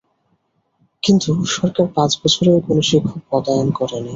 [1.03, 4.09] কিন্তু সরকার পাঁচ বছরেও কোনো শিক্ষক পদায়ন করেনি।